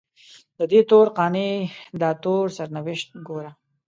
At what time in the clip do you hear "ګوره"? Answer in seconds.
3.27-3.51